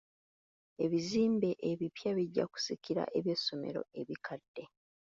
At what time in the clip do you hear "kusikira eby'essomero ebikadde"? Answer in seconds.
2.51-4.63